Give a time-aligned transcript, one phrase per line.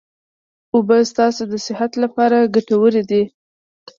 [0.75, 3.23] اوبه ستاسو د صحت لپاره ګټوري دي